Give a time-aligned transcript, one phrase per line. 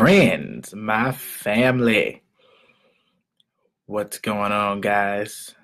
[0.00, 2.22] friends, my family.
[3.84, 5.54] What's going on, guys?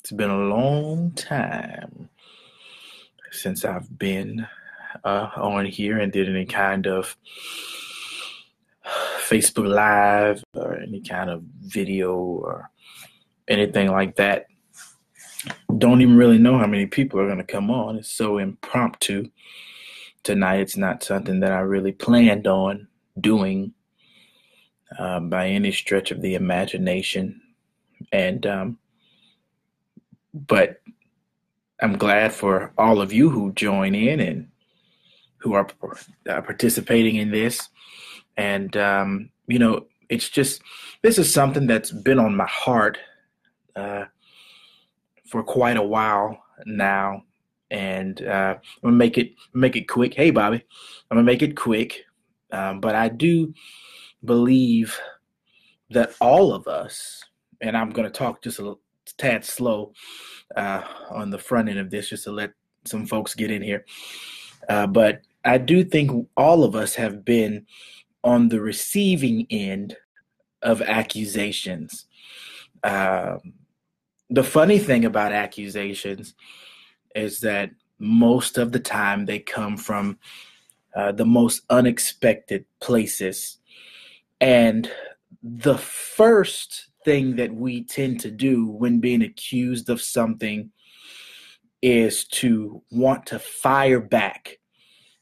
[0.00, 2.10] It's been a long time
[3.32, 4.46] since I've been
[5.02, 7.16] uh, on here and did any kind of
[9.26, 12.70] Facebook Live or any kind of video or
[13.48, 14.44] anything like that.
[15.78, 17.96] Don't even really know how many people are going to come on.
[17.96, 19.30] It's so impromptu
[20.22, 20.60] tonight.
[20.60, 22.88] It's not something that I really planned on
[23.20, 23.72] doing
[24.98, 27.40] uh, by any stretch of the imagination.
[28.12, 28.78] And, um,
[30.34, 30.80] but
[31.80, 34.48] I'm glad for all of you who join in and
[35.38, 35.68] who are
[36.28, 37.68] uh, participating in this.
[38.36, 40.62] And, um, you know, it's just,
[41.02, 42.98] this is something that's been on my heart
[43.76, 44.04] uh,
[45.26, 47.24] for quite a while now.
[47.70, 50.14] And uh, I'm gonna make it make it quick.
[50.14, 50.56] Hey, Bobby,
[51.10, 52.04] I'm gonna make it quick.
[52.52, 53.54] Um, but I do
[54.24, 54.98] believe
[55.90, 57.24] that all of us,
[57.60, 58.74] and I'm going to talk just a
[59.18, 59.92] tad slow
[60.56, 62.52] uh, on the front end of this just to let
[62.84, 63.84] some folks get in here.
[64.68, 67.66] Uh, but I do think all of us have been
[68.22, 69.96] on the receiving end
[70.62, 72.06] of accusations.
[72.82, 73.54] Um,
[74.28, 76.34] the funny thing about accusations
[77.14, 80.18] is that most of the time they come from
[80.94, 83.58] uh, the most unexpected places.
[84.40, 84.90] And
[85.42, 90.70] the first thing that we tend to do when being accused of something
[91.82, 94.58] is to want to fire back,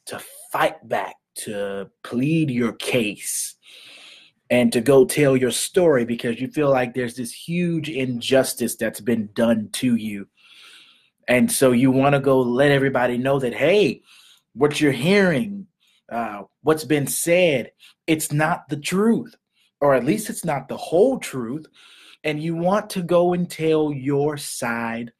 [0.06, 0.20] to
[0.52, 3.54] fight back, to plead your case,
[4.50, 9.00] and to go tell your story because you feel like there's this huge injustice that's
[9.00, 10.26] been done to you.
[11.28, 14.00] And so you want to go let everybody know that, hey,
[14.58, 15.66] what you're hearing,
[16.10, 17.70] uh, what's been said,
[18.08, 19.36] it's not the truth,
[19.80, 21.66] or at least it's not the whole truth.
[22.24, 25.12] And you want to go and tell your side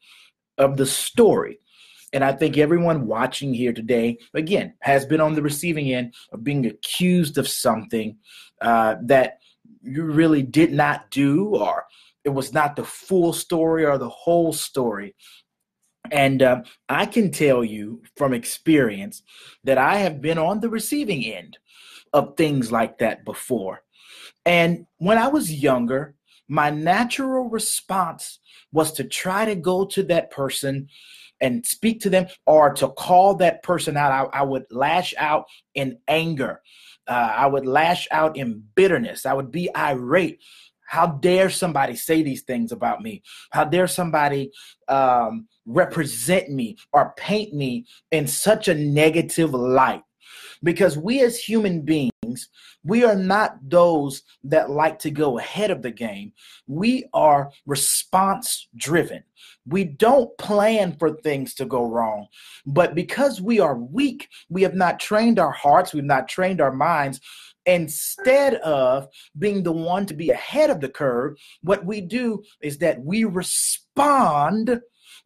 [0.59, 1.61] of the story.
[2.13, 6.43] And I think everyone watching here today, again, has been on the receiving end of
[6.43, 8.17] being accused of something
[8.61, 9.39] uh, that
[9.83, 11.85] you really did not do, or
[12.25, 15.15] it was not the full story or the whole story.
[16.11, 19.23] And uh, I can tell you from experience
[19.65, 21.59] that I have been on the receiving end
[22.13, 23.83] of things like that before.
[24.47, 26.15] And when I was younger,
[26.49, 28.39] my natural response
[28.73, 30.89] was to try to go to that person
[31.41, 34.13] and speak to them or to call that person out.
[34.13, 36.63] I, I would lash out in anger.
[37.07, 39.25] Uh, I would lash out in bitterness.
[39.25, 40.41] I would be irate.
[40.87, 43.23] How dare somebody say these things about me?
[43.51, 44.51] How dare somebody
[44.89, 50.03] um, represent me or paint me in such a negative light.
[50.63, 52.49] Because we as human beings,
[52.83, 56.33] we are not those that like to go ahead of the game.
[56.67, 59.23] We are response driven.
[59.67, 62.27] We don't plan for things to go wrong.
[62.67, 66.73] But because we are weak, we have not trained our hearts, we've not trained our
[66.73, 67.21] minds.
[67.67, 69.09] Instead of
[69.39, 73.25] being the one to be ahead of the curve, what we do is that we
[73.25, 74.81] respond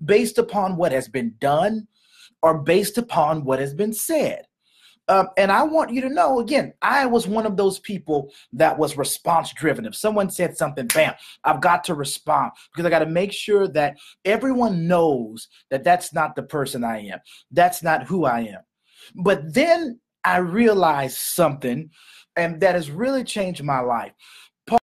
[0.04, 1.86] based upon what has been done
[2.42, 4.46] or based upon what has been said.
[5.08, 8.78] Um, and I want you to know again, I was one of those people that
[8.78, 9.84] was response driven.
[9.84, 11.14] If someone said something, bam,
[11.44, 16.14] I've got to respond because I got to make sure that everyone knows that that's
[16.14, 17.18] not the person I am.
[17.50, 18.60] That's not who I am.
[19.16, 21.90] But then I realized something,
[22.36, 24.12] and that has really changed my life.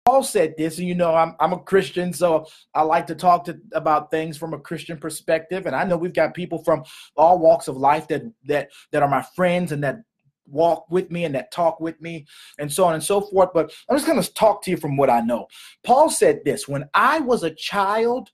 [0.10, 3.44] Paul said this, and you know, I'm, I'm a Christian, so I like to talk
[3.46, 5.68] to, about things from a Christian perspective.
[5.68, 6.84] And I know we've got people from
[7.16, 9.98] all walks of life that that that are my friends and that
[10.48, 12.26] walk with me and that talk with me
[12.58, 13.50] and so on and so forth.
[13.54, 15.46] But I'm just going to talk to you from what I know.
[15.84, 18.32] Paul said this when I was a child,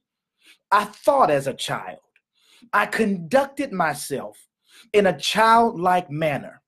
[0.71, 1.99] I thought as a child,
[2.71, 4.37] I conducted myself
[4.93, 6.61] in a childlike manner.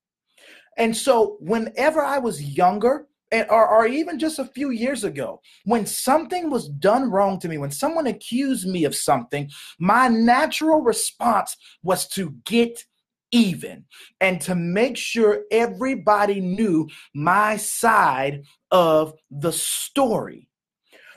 [0.76, 5.86] And so whenever I was younger, or, or even just a few years ago, when
[5.86, 11.56] something was done wrong to me, when someone accused me of something, my natural response
[11.84, 12.86] was to get
[13.32, 13.86] even
[14.22, 20.48] and to make sure everybody knew my side of the story.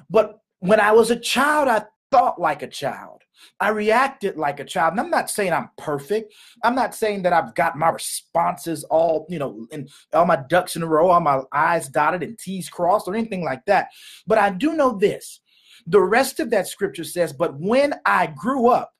[0.08, 3.22] But when I was a child, I thought like a child.
[3.58, 4.92] I reacted like a child.
[4.92, 6.34] And I'm not saying I'm perfect.
[6.64, 10.76] I'm not saying that I've got my responses all, you know, and all my ducks
[10.76, 13.88] in a row, all my I's dotted and T's crossed or anything like that.
[14.26, 15.40] But I do know this.
[15.86, 18.92] The rest of that scripture says, But when I grew up,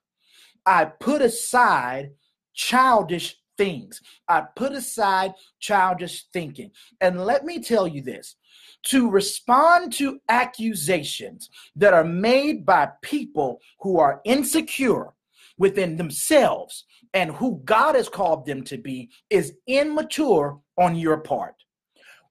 [0.67, 2.11] I put aside
[2.55, 4.01] childish things.
[4.29, 6.71] I put aside childish thinking.
[7.01, 8.37] And let me tell you this
[8.85, 15.13] to respond to accusations that are made by people who are insecure
[15.59, 21.55] within themselves and who God has called them to be is immature on your part.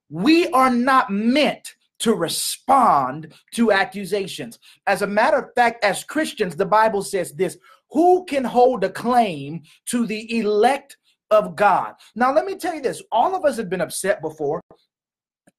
[0.08, 4.58] We are not meant to respond to accusations.
[4.86, 7.56] As a matter of fact, as Christians, the Bible says this
[7.90, 10.96] who can hold a claim to the elect
[11.30, 11.94] of God?
[12.14, 14.60] Now, let me tell you this all of us have been upset before.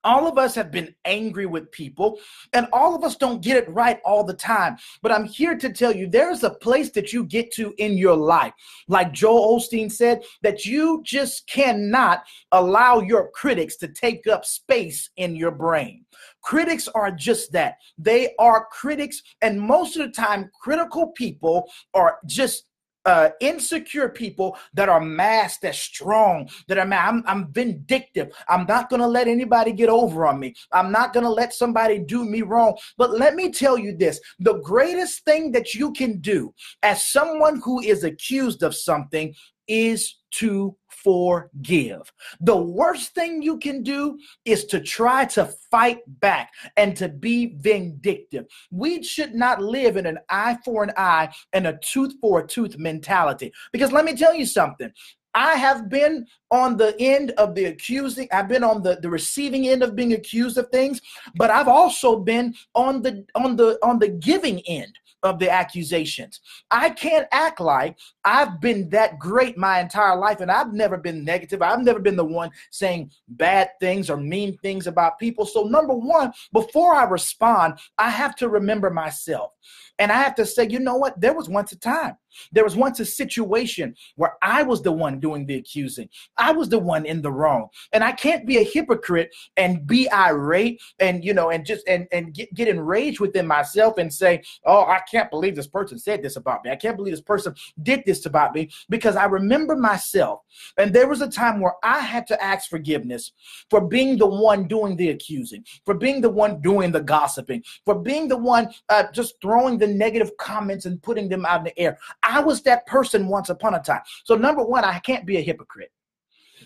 [0.04, 2.20] All of us have been angry with people,
[2.54, 4.78] and all of us don't get it right all the time.
[5.02, 8.16] But I'm here to tell you there's a place that you get to in your
[8.16, 8.54] life,
[8.88, 15.10] like Joel Osteen said, that you just cannot allow your critics to take up space
[15.18, 16.06] in your brain.
[16.42, 17.76] Critics are just that.
[17.98, 22.66] They are critics, and most of the time, critical people are just
[23.06, 28.34] uh, insecure people that are masked as strong, that are I'm, I'm vindictive.
[28.48, 30.56] I'm not going to let anybody get over on me.
[30.72, 32.78] I'm not going to let somebody do me wrong.
[32.98, 36.54] But let me tell you this the greatest thing that you can do
[36.84, 39.34] as someone who is accused of something
[39.72, 42.12] is to forgive.
[42.42, 47.56] The worst thing you can do is to try to fight back and to be
[47.58, 48.46] vindictive.
[48.70, 52.48] We should not live in an eye for an eye and a tooth for a
[52.48, 53.54] tooth mentality.
[53.72, 54.92] Because let me tell you something.
[55.34, 59.70] I have been on the end of the accusing, I've been on the, the receiving
[59.70, 61.00] end of being accused of things,
[61.36, 66.40] but I've also been on the on the on the giving end of the accusations.
[66.72, 71.24] I can't act like I've been that great my entire life and I've never been
[71.24, 71.62] negative.
[71.62, 75.46] I've never been the one saying bad things or mean things about people.
[75.46, 79.52] So, number one, before I respond, I have to remember myself.
[80.00, 81.20] And I have to say, you know what?
[81.20, 82.18] There was once a time
[82.52, 86.10] there was once a situation where I was the one doing the accusing.
[86.38, 87.68] I was the one in the wrong.
[87.94, 92.08] And I can't be a hypocrite and be irate and you know and just and
[92.12, 96.22] and get, get enraged within myself and say, "Oh, I can't believe this person said
[96.22, 96.72] this about me.
[96.72, 100.42] I can't believe this person did this about me" because I remember myself.
[100.78, 103.32] And there was a time where I had to ask forgiveness
[103.70, 108.00] for being the one doing the accusing, for being the one doing the gossiping, for
[108.00, 111.80] being the one uh, just throwing the negative comments and putting them out in the
[111.80, 111.98] air.
[112.24, 114.02] I was that person once upon a time.
[114.24, 115.92] So, number one, I can't be a hypocrite.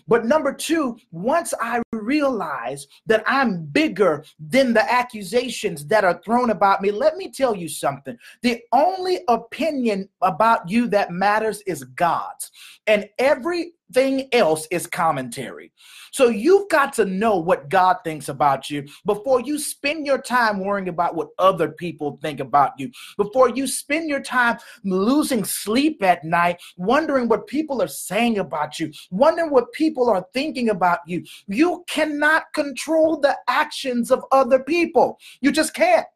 [0.08, 6.50] But number two, once I realize that I'm bigger than the accusations that are thrown
[6.50, 8.16] about me, let me tell you something.
[8.42, 12.50] The only opinion about you that matters is God's.
[12.86, 15.72] And every Thing else is commentary.
[16.12, 20.60] So you've got to know what God thinks about you before you spend your time
[20.60, 22.90] worrying about what other people think about you.
[23.16, 28.80] Before you spend your time losing sleep at night, wondering what people are saying about
[28.80, 31.24] you, wondering what people are thinking about you.
[31.46, 35.18] You cannot control the actions of other people.
[35.40, 36.06] You just can't.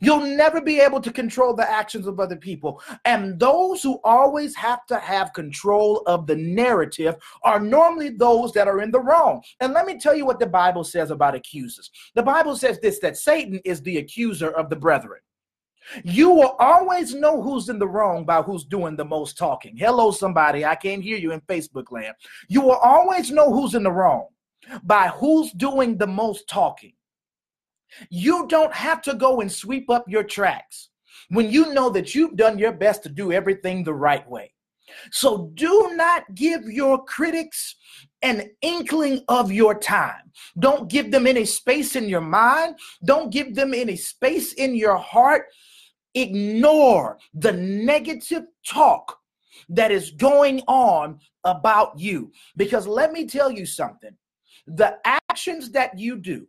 [0.00, 2.82] You'll never be able to control the actions of other people.
[3.04, 8.68] And those who always have to have control of the narrative are normally those that
[8.68, 9.42] are in the wrong.
[9.60, 11.90] And let me tell you what the Bible says about accusers.
[12.14, 15.20] The Bible says this that Satan is the accuser of the brethren.
[16.04, 19.76] You will always know who's in the wrong by who's doing the most talking.
[19.76, 20.64] Hello, somebody.
[20.64, 22.14] I can't hear you in Facebook land.
[22.48, 24.26] You will always know who's in the wrong
[24.84, 26.92] by who's doing the most talking.
[28.10, 30.90] You don't have to go and sweep up your tracks
[31.28, 34.52] when you know that you've done your best to do everything the right way.
[35.10, 37.76] So do not give your critics
[38.22, 40.30] an inkling of your time.
[40.58, 42.76] Don't give them any space in your mind.
[43.04, 45.46] Don't give them any space in your heart.
[46.14, 49.18] Ignore the negative talk
[49.68, 52.32] that is going on about you.
[52.56, 54.16] Because let me tell you something
[54.66, 56.46] the actions that you do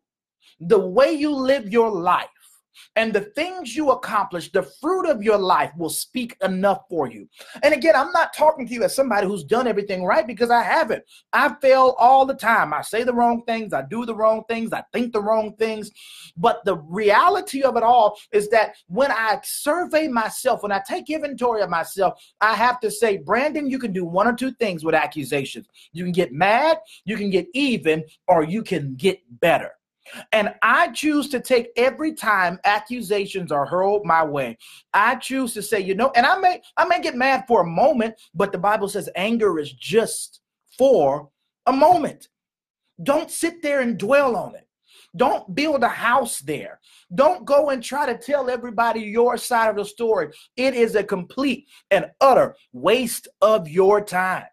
[0.60, 2.30] the way you live your life
[2.96, 7.28] and the things you accomplish, the fruit of your life will speak enough for you.
[7.62, 10.64] And again, I'm not talking to you as somebody who's done everything right because I
[10.64, 11.04] haven't.
[11.32, 12.74] I fail all the time.
[12.74, 15.92] I say the wrong things, I do the wrong things, I think the wrong things.
[16.38, 21.10] But the reality of it all is that when I survey myself, when I take
[21.10, 24.84] inventory of myself, I have to say, Brandon, you can do one or two things
[24.84, 25.68] with accusations.
[25.94, 29.72] You can get mad, you can get even, or you can get better.
[30.32, 34.58] And I choose to take every time accusations are hurled my way.
[34.94, 37.70] I choose to say, you know, and I may I may get mad for a
[37.70, 40.42] moment, but the Bible says anger is just
[40.78, 41.30] for
[41.66, 42.28] a moment.
[43.02, 44.68] Don't sit there and dwell on it.
[45.16, 46.80] Don't build a house there.
[47.14, 50.30] Don't go and try to tell everybody your side of the story.
[50.58, 54.46] It is a complete and utter waste of your time.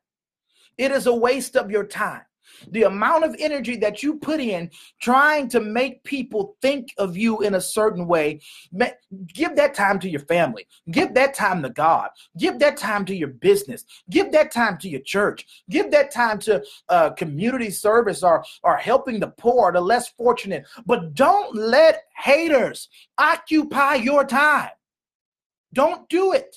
[0.76, 2.22] It is a waste of your time
[2.68, 7.40] the amount of energy that you put in trying to make people think of you
[7.40, 8.40] in a certain way,
[9.34, 10.66] give that time to your family.
[10.90, 12.10] Give that time to God.
[12.38, 13.84] Give that time to your business.
[14.10, 15.46] Give that time to your church.
[15.68, 20.64] Give that time to uh, community service or, or helping the poor, the less fortunate.
[20.86, 22.88] But don't let haters
[23.18, 24.70] occupy your time.
[25.72, 26.56] Don't do it.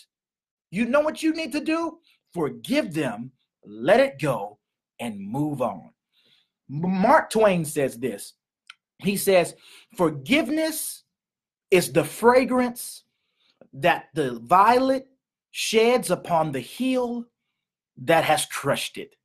[0.72, 2.00] You know what you need to do?
[2.34, 3.32] Forgive them,
[3.64, 4.58] let it go,
[5.00, 5.93] and move on.
[6.70, 8.34] Mark Twain says this.
[9.00, 9.56] He says,
[9.98, 11.04] Forgiveness
[11.72, 13.04] is the fragrance
[13.74, 15.08] that the violet
[15.52, 17.26] sheds upon the heel
[17.98, 19.16] that has crushed it.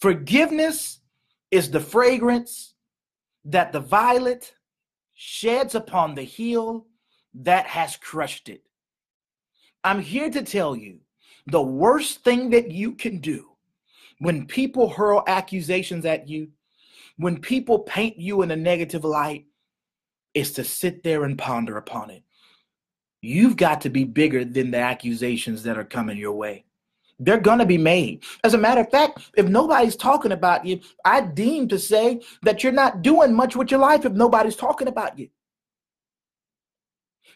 [0.00, 1.00] Forgiveness
[1.50, 2.74] is the fragrance
[3.44, 4.54] that the violet
[5.14, 6.86] sheds upon the heel
[7.34, 8.62] that has crushed it.
[9.82, 11.00] I'm here to tell you
[11.46, 13.53] the worst thing that you can do
[14.18, 16.48] when people hurl accusations at you,
[17.16, 19.46] when people paint you in a negative light,
[20.34, 22.22] is to sit there and ponder upon it.
[23.20, 26.64] You've got to be bigger than the accusations that are coming your way.
[27.20, 28.24] They're going to be made.
[28.42, 32.62] As a matter of fact, if nobody's talking about you, I deem to say that
[32.62, 35.28] you're not doing much with your life if nobody's talking about you.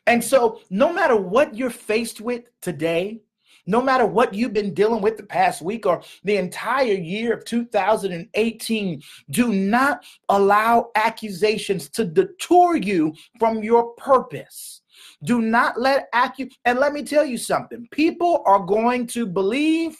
[0.06, 3.20] And so, no matter what you're faced with today,
[3.68, 7.44] no matter what you've been dealing with the past week or the entire year of
[7.44, 14.80] 2018, do not allow accusations to detour you from your purpose.
[15.22, 17.87] Do not let accu and let me tell you something.
[17.92, 19.96] People are going to believe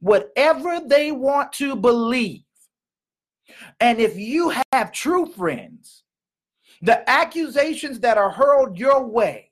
[0.00, 2.40] whatever they want to believe.
[3.78, 6.02] And if you have true friends,
[6.80, 9.51] the accusations that are hurled your way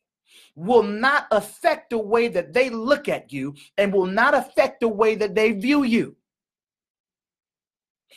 [0.60, 4.88] will not affect the way that they look at you and will not affect the
[4.88, 6.14] way that they view you.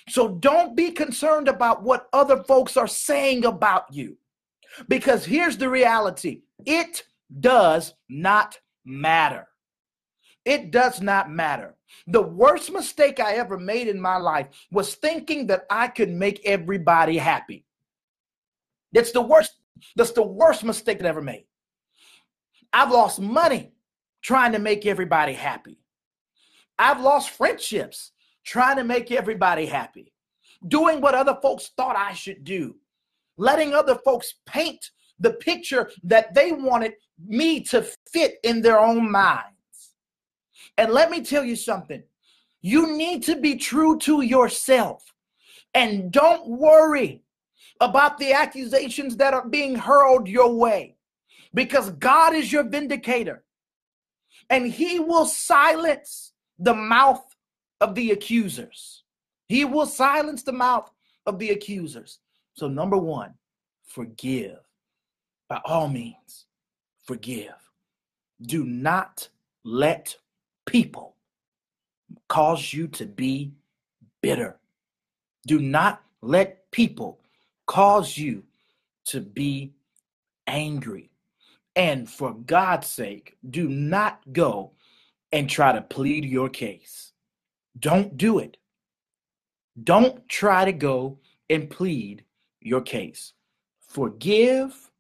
[0.10, 4.18] So don't be concerned about what other folks are saying about you.
[4.90, 7.04] Because here's the reality it
[7.40, 9.48] does not matter.
[10.44, 11.76] It does not matter.
[12.08, 16.42] The worst mistake I ever made in my life was thinking that I could make
[16.46, 17.64] everybody happy.
[18.92, 19.54] That's the worst.
[19.96, 21.46] That's the worst mistake I ever made.
[22.74, 23.72] I've lost money
[24.24, 25.78] trying to make everybody happy.
[26.80, 28.12] I've lost friendships
[28.44, 30.12] trying to make everybody happy.
[30.68, 32.76] Doing what other folks thought I should do.
[33.38, 36.94] Letting other folks paint the picture that they wanted
[37.26, 39.54] me to fit in their own minds.
[40.78, 42.04] And let me tell you something
[42.62, 45.04] you need to be true to yourself
[45.74, 47.22] and don't worry
[47.82, 50.96] about the accusations that are being hurled your way
[51.54, 53.44] because God is your vindicator
[54.50, 57.24] and he will silence the mouth
[57.82, 59.04] of the accusers.
[59.48, 60.90] He will silence the mouth
[61.26, 62.20] of the accusers.
[62.54, 63.34] So, number one,
[63.86, 64.60] forgive.
[65.50, 66.46] By all means,
[67.04, 67.54] forgive.
[68.42, 69.30] Do not
[69.64, 70.16] let
[70.66, 71.16] people
[72.28, 73.54] cause you to be
[74.22, 74.58] bitter.
[75.46, 77.20] Do not let people
[77.68, 78.44] cause you
[79.06, 79.74] to be
[80.48, 81.10] angry.
[81.76, 84.72] And for God's sake, do not go
[85.32, 87.14] and try to plead your case.
[87.80, 88.58] Don't do it.
[89.84, 92.24] Don't try to go and plead
[92.62, 93.34] your case.
[93.80, 94.92] Forgive,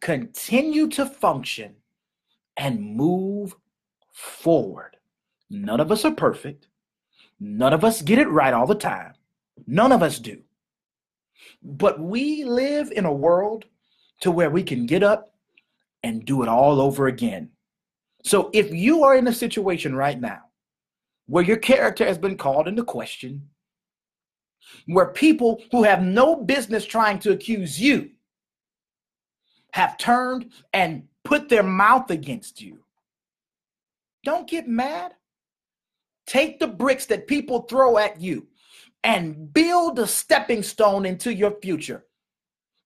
[0.00, 1.74] continue to function,
[2.58, 3.54] and move
[4.12, 4.96] forward.
[5.48, 6.66] None of us are perfect.
[7.40, 9.14] None of us get it right all the time.
[9.66, 10.42] None of us do.
[11.62, 13.64] But we live in a world
[14.20, 15.34] to where we can get up
[16.02, 17.50] and do it all over again.
[18.24, 20.42] So if you are in a situation right now
[21.26, 23.48] where your character has been called into question,
[24.86, 28.10] where people who have no business trying to accuse you
[29.72, 32.78] have turned and put their mouth against you,
[34.24, 35.14] don't get mad.
[36.26, 38.48] Take the bricks that people throw at you
[39.04, 42.04] and build a stepping stone into your future.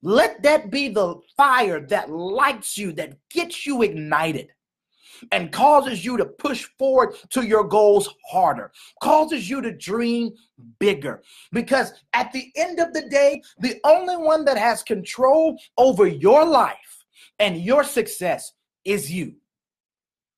[0.02, 4.50] Let that be the fire that lights you, that gets you ignited
[5.30, 10.32] and causes you to push forward to your goals harder, causes you to dream
[10.80, 11.22] bigger.
[11.52, 16.44] Because at the end of the day, the only one that has control over your
[16.44, 17.04] life
[17.38, 18.52] and your success
[18.84, 19.34] is you.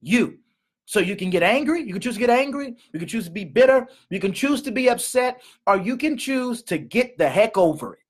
[0.02, 0.38] You.
[0.84, 3.30] So you can get angry, you can choose to get angry, you can choose to
[3.30, 7.26] be bitter, you can choose to be upset, or you can choose to get the
[7.26, 8.03] heck over it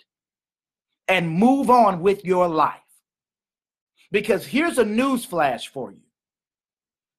[1.08, 2.80] and move on with your life.
[4.10, 6.00] Because here's a news flash for you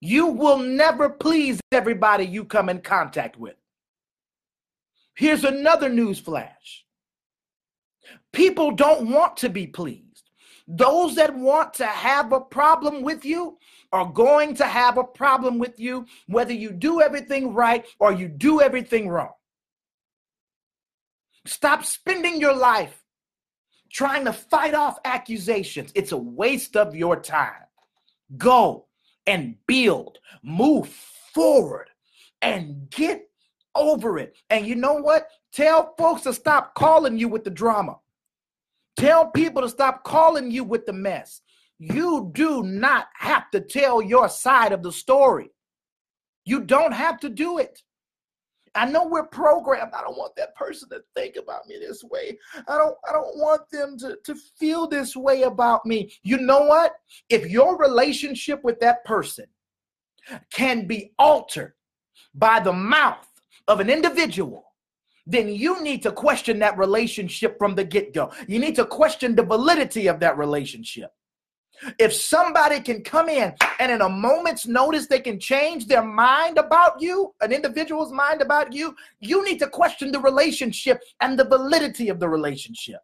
[0.02, 3.56] you will never please everybody you come in contact with.
[5.16, 6.86] Here's another news flash
[8.32, 10.30] people don't want to be pleased.
[10.68, 13.58] Those that want to have a problem with you
[13.92, 18.28] are going to have a problem with you, whether you do everything right or you
[18.28, 19.34] do everything wrong.
[21.46, 23.05] Stop spending your life
[23.92, 25.92] trying to fight off accusations.
[25.96, 27.64] It's a waste of your time.
[28.38, 28.86] Go
[29.28, 30.88] and build, move
[31.34, 31.90] forward,
[32.42, 33.28] and get
[33.76, 34.38] over it.
[34.50, 35.28] And you know what?
[35.52, 37.98] Tell folks to stop calling you with the drama.
[38.98, 41.42] Tell people to stop calling you with the mess.
[41.78, 45.52] You do not have to tell your side of the story.
[46.46, 47.82] You don't have to do it.
[48.76, 49.94] I know we're programmed.
[49.94, 52.38] I don't want that person to think about me this way.
[52.68, 56.14] I don't I don't want them to, to feel this way about me.
[56.24, 56.94] You know what?
[57.30, 59.46] If your relationship with that person
[60.52, 61.74] can be altered
[62.34, 63.28] by the mouth
[63.68, 64.66] of an individual,
[65.26, 68.32] then you need to question that relationship from the get-go.
[68.48, 71.12] You need to question the validity of that relationship.
[72.00, 76.58] If somebody can come in and in a moment's notice they can change their mind
[76.58, 81.46] about you, an individual's mind about you, you need to question the relationship and the
[81.46, 83.02] validity of the relationship.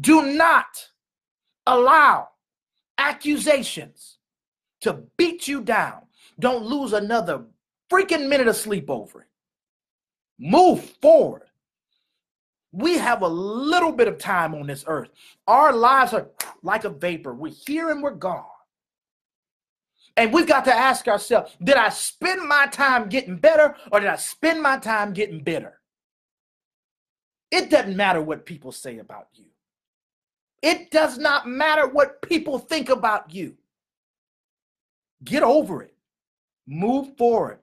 [0.00, 0.66] Do not
[1.66, 2.28] allow
[2.98, 4.18] accusations
[4.80, 6.02] to beat you down.
[6.40, 7.44] Don't lose another
[7.90, 9.28] freaking minute of sleep over it.
[10.38, 11.42] Move forward.
[12.72, 15.10] We have a little bit of time on this earth.
[15.46, 16.28] Our lives are
[16.62, 17.34] like a vapor.
[17.34, 18.44] We're here and we're gone.
[20.16, 24.08] And we've got to ask ourselves did I spend my time getting better or did
[24.08, 25.80] I spend my time getting bitter?
[27.50, 29.44] It doesn't matter what people say about you.
[30.62, 33.56] It does not matter what people think about you.
[35.24, 35.94] Get over it.
[36.66, 37.58] Move forward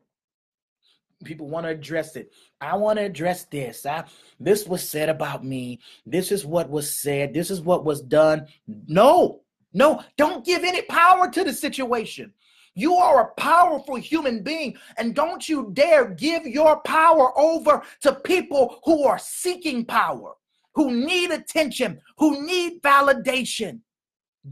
[1.24, 2.32] people want to address it.
[2.62, 3.86] I want to address this.
[3.86, 4.06] I,
[4.40, 5.80] this was said about me.
[6.06, 7.34] This is what was said.
[7.34, 8.48] This is what was done.
[8.88, 9.42] No,
[9.74, 12.34] no, don't give any power to the situation.
[12.76, 18.14] You are a powerful human being, and don't you dare give your power over to
[18.16, 20.34] people who are seeking power,
[20.76, 23.82] who need attention, who need validation.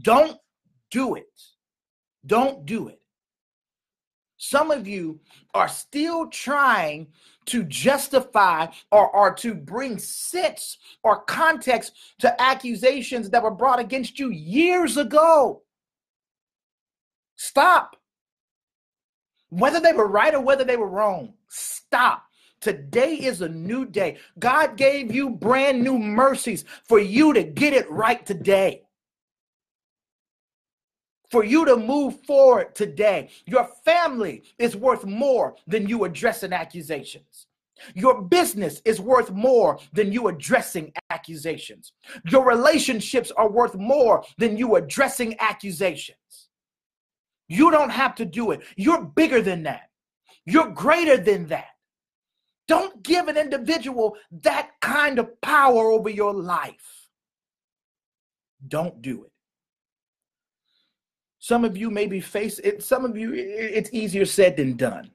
[0.02, 0.36] Don't
[0.90, 1.26] do it.
[2.26, 3.00] Don't do it.
[4.38, 5.18] Some of you
[5.52, 7.08] are still trying
[7.46, 14.18] to justify or, or to bring sense or context to accusations that were brought against
[14.18, 15.62] you years ago.
[17.34, 17.96] Stop.
[19.50, 22.24] Whether they were right or whether they were wrong, stop.
[22.60, 24.18] Today is a new day.
[24.38, 28.82] God gave you brand new mercies for you to get it right today
[31.30, 33.28] for you to move forward today.
[33.46, 37.46] Your family is worth more than you addressing accusations.
[37.94, 41.92] Your business is worth more than you addressing accusations.
[42.28, 46.48] Your relationships are worth more than you addressing accusations.
[47.48, 48.60] You don't have to do it.
[48.76, 49.90] You're bigger than that.
[50.44, 51.68] You're greater than that.
[52.66, 57.08] Don't give an individual that kind of power over your life.
[58.66, 59.32] Don't do it.
[61.38, 65.10] Some of you maybe face it, some of you, it's easier said than done.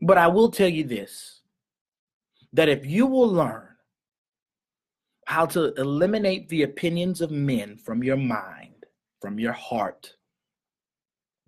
[0.00, 1.40] But I will tell you this
[2.52, 3.68] that if you will learn
[5.26, 8.86] how to eliminate the opinions of men from your mind,
[9.20, 10.14] from your heart,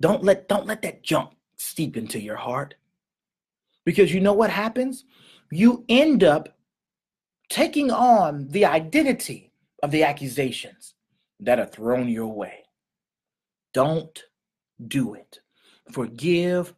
[0.00, 2.74] don't let don't let that junk seep into your heart.
[3.84, 5.04] Because you know what happens?
[5.50, 6.56] You end up
[7.48, 10.94] taking on the identity of the accusations
[11.40, 12.65] that are thrown your way.
[13.76, 14.24] Don't
[14.88, 15.40] do it.
[15.92, 16.72] Forgive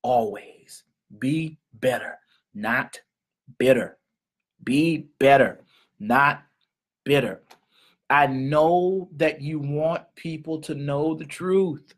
[0.00, 0.84] always.
[1.18, 2.16] Be better,
[2.54, 2.98] not
[3.58, 3.98] bitter.
[4.64, 5.60] Be better,
[6.00, 6.42] not
[7.04, 7.42] bitter.
[8.08, 11.92] I know that you want people to know the truth.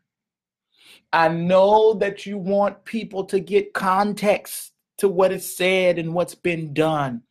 [1.13, 6.35] I know that you want people to get context to what is said and what's
[6.35, 7.21] been done.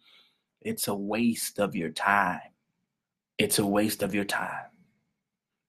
[0.63, 2.41] It's a waste of your time.
[3.37, 4.71] It's a waste of your time.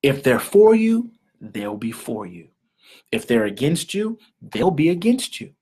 [0.02, 2.48] If they're for you, they'll be for you.
[3.12, 5.54] If they're against you, they'll be against you.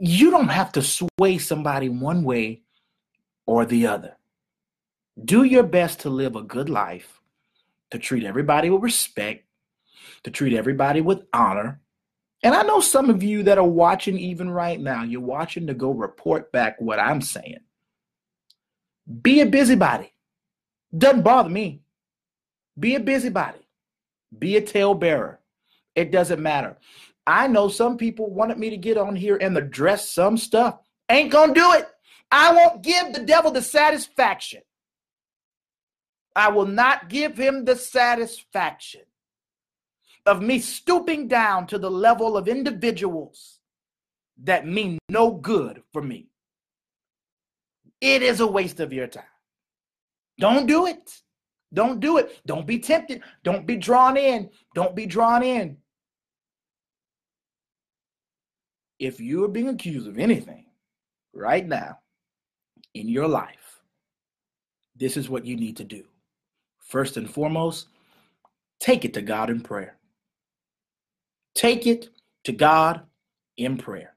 [0.00, 2.62] You don't have to sway somebody one way
[3.46, 4.16] or the other.
[5.22, 7.20] Do your best to live a good life,
[7.90, 9.46] to treat everybody with respect,
[10.24, 11.80] to treat everybody with honor.
[12.42, 15.74] And I know some of you that are watching even right now, you're watching to
[15.74, 17.60] go report back what I'm saying.
[19.22, 20.12] Be a busybody.
[20.96, 21.80] Doesn't bother me.
[22.78, 23.65] Be a busybody.
[24.38, 25.38] Be a talebearer.
[25.94, 26.76] It doesn't matter.
[27.26, 30.78] I know some people wanted me to get on here and address some stuff.
[31.08, 31.88] Ain't gonna do it.
[32.30, 34.62] I won't give the devil the satisfaction.
[36.34, 39.02] I will not give him the satisfaction
[40.26, 43.60] of me stooping down to the level of individuals
[44.42, 46.28] that mean no good for me.
[48.00, 49.24] It is a waste of your time.
[50.38, 51.22] Don't do it.
[51.74, 52.40] Don't do it.
[52.46, 53.22] Don't be tempted.
[53.42, 54.50] Don't be drawn in.
[54.74, 55.76] Don't be drawn in.
[58.98, 60.66] If you are being accused of anything
[61.34, 61.98] right now
[62.94, 63.80] in your life,
[64.94, 66.04] this is what you need to do.
[66.78, 67.88] First and foremost,
[68.80, 69.98] take it to God in prayer.
[71.54, 72.08] Take it
[72.44, 73.02] to God
[73.56, 74.14] in prayer.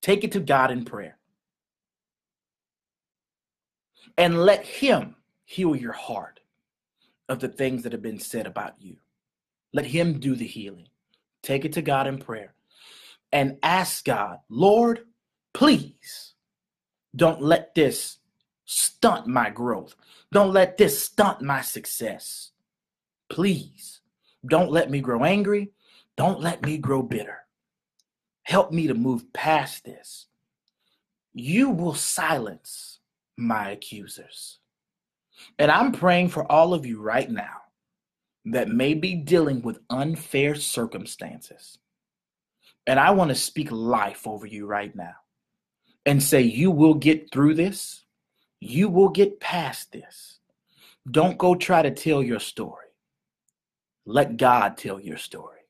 [0.00, 1.18] Take it to God in prayer.
[4.16, 5.16] And let Him
[5.54, 6.40] heal your heart
[7.28, 8.96] of the things that have been said about you.
[9.72, 10.88] Let Him do the healing.
[11.42, 12.54] Take it to God in prayer
[13.32, 15.00] and ask God, Lord,
[15.52, 16.34] please
[17.14, 18.18] don't let this
[18.64, 19.94] stunt my growth.
[20.32, 22.50] Don't let this stunt my success.
[23.28, 24.00] Please
[24.46, 25.72] don't let me grow angry.
[26.16, 27.38] Don't let me grow bitter.
[28.42, 30.26] Help me to move past this.
[31.32, 33.00] You will silence
[33.36, 34.58] my accusers.
[35.58, 37.62] And I'm praying for all of you right now
[38.46, 41.78] that may be dealing with unfair circumstances.
[42.86, 45.14] And I want to speak life over you right now
[46.04, 48.04] and say, You will get through this.
[48.60, 50.40] You will get past this.
[51.10, 52.86] Don't go try to tell your story.
[54.06, 55.60] Let God tell your story.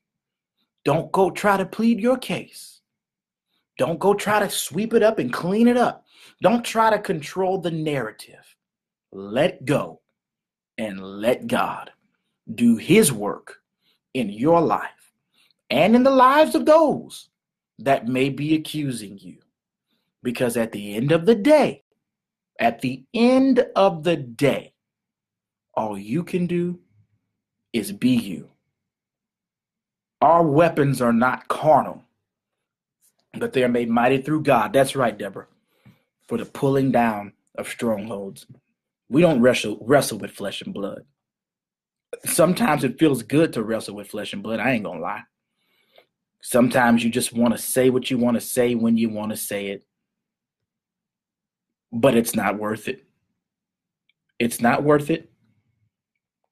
[0.83, 2.81] Don't go try to plead your case.
[3.77, 6.05] Don't go try to sweep it up and clean it up.
[6.41, 8.54] Don't try to control the narrative
[9.11, 10.01] let go
[10.77, 11.91] and let God
[12.53, 13.61] do his work
[14.13, 14.89] in your life
[15.69, 17.29] and in the lives of those
[17.79, 19.37] that may be accusing you.
[20.23, 21.83] Because at the end of the day,
[22.59, 24.73] at the end of the day,
[25.75, 26.79] all you can do
[27.73, 28.49] is be you.
[30.21, 32.03] Our weapons are not carnal,
[33.33, 34.73] but they are made mighty through God.
[34.73, 35.47] That's right, Deborah,
[36.27, 38.47] for the pulling down of strongholds.
[39.09, 41.03] We don't wrestle wrestle with flesh and blood.
[42.25, 44.59] Sometimes it feels good to wrestle with flesh and blood.
[44.59, 45.23] I ain't gonna lie.
[46.41, 49.37] Sometimes you just want to say what you want to say when you want to
[49.37, 49.83] say it.
[51.91, 53.03] But it's not worth it.
[54.37, 55.31] It's not worth it.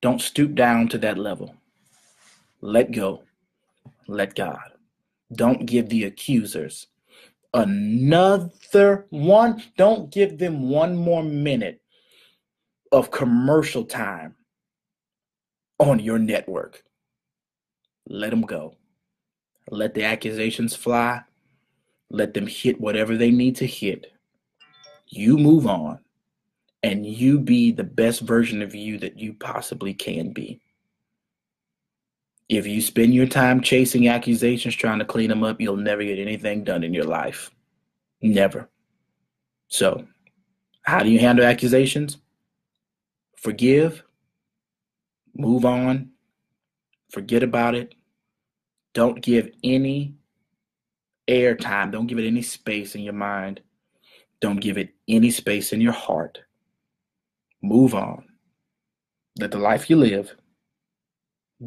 [0.02, 1.56] Don't stoop down to that level.
[2.62, 3.24] Let go.
[4.08, 4.72] Let God.
[5.32, 6.88] Don't give the accusers
[7.54, 9.64] another one.
[9.78, 11.83] Don't give them one more minute
[12.94, 14.36] of commercial time
[15.80, 16.84] on your network.
[18.08, 18.76] Let them go.
[19.70, 21.22] Let the accusations fly.
[22.12, 24.14] Let them hit whatever they need to hit.
[25.08, 26.00] You move on
[26.84, 30.62] and you be the best version of you that you possibly can be.
[32.50, 36.20] If you spend your time chasing accusations, trying to clean them up, you'll never get
[36.20, 37.50] anything done in your life.
[38.22, 38.70] Never.
[39.70, 40.06] So,
[40.84, 42.18] how do you handle accusations?
[43.44, 44.04] Forgive,
[45.36, 46.12] move on,
[47.12, 47.94] forget about it.
[48.94, 50.16] Don't give any
[51.28, 53.60] airtime, don't give it any space in your mind,
[54.40, 56.40] don't give it any space in your heart.
[57.62, 58.24] Move on.
[59.38, 60.34] Let the life you live,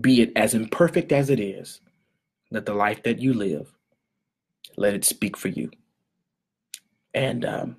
[0.01, 1.83] be it as imperfect as it is,
[2.51, 3.71] let the life that you live,
[4.79, 5.71] let it speak for you.
[7.13, 7.77] And um,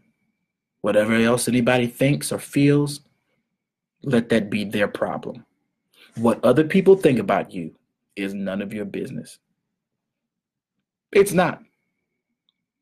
[0.81, 2.99] whatever else anybody thinks or feels,
[4.03, 5.45] let that be their problem.
[6.15, 7.75] What other people think about you
[8.15, 9.39] is none of your business.
[11.12, 11.62] It's not.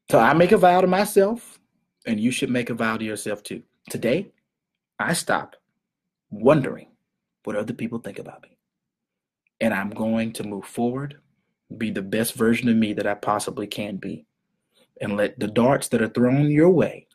[0.09, 1.59] So I make a vow to myself,
[2.05, 3.63] and you should make a vow to yourself too.
[3.89, 4.31] Today,
[4.99, 5.55] I stop
[6.29, 6.87] wondering
[7.43, 8.57] what other people think about me.
[9.61, 11.17] And I'm going to move forward,
[11.77, 14.25] be the best version of me that I possibly can be,
[15.01, 17.07] and let the darts that are thrown your way,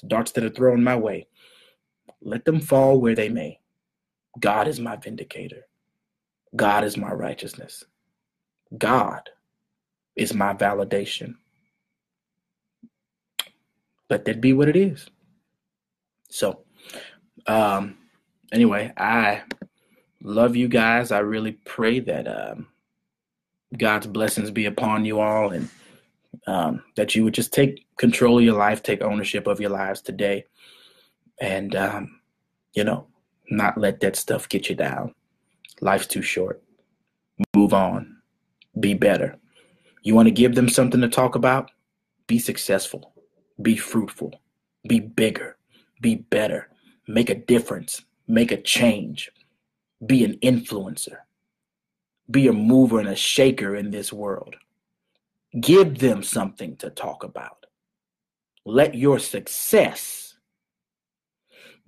[0.00, 1.26] the darts that are thrown my way,
[2.22, 3.60] let them fall where they may.
[4.38, 5.66] God is my vindicator.
[6.54, 7.84] God is my righteousness.
[8.76, 9.28] God
[10.14, 11.34] is my validation.
[14.08, 15.08] Let that be what it is.
[16.28, 16.64] So,
[17.46, 17.98] um,
[18.52, 19.42] anyway, I
[20.22, 21.12] love you guys.
[21.12, 22.68] I really pray that um,
[23.76, 25.68] God's blessings be upon you all and
[26.46, 30.00] um, that you would just take control of your life, take ownership of your lives
[30.00, 30.44] today
[31.40, 32.20] and um,
[32.74, 33.06] you know,
[33.50, 35.14] not let that stuff get you down.
[35.80, 36.62] Life's too short.
[37.54, 38.16] Move on.
[38.78, 39.36] Be better.
[40.02, 41.70] You want to give them something to talk about?
[42.26, 43.12] Be successful,
[43.62, 44.40] be fruitful,
[44.88, 45.56] be bigger,
[46.00, 46.68] be better,
[47.08, 49.30] make a difference, make a change,
[50.04, 51.18] be an influencer,
[52.30, 54.56] be a mover and a shaker in this world.
[55.60, 57.66] Give them something to talk about.
[58.64, 60.25] Let your success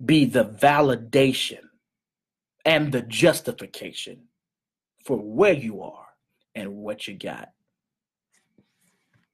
[0.03, 1.59] be the validation
[2.65, 4.23] and the justification
[5.05, 6.07] for where you are
[6.55, 7.49] and what you got.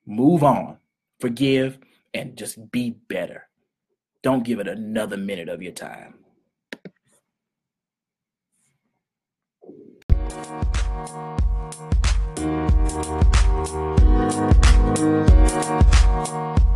[0.06, 0.78] Move on,
[1.20, 1.78] forgive,
[2.14, 3.48] and just be better.
[4.24, 6.16] Don't give it another minute of your time.
[12.38, 12.96] Thank
[16.60, 16.75] you.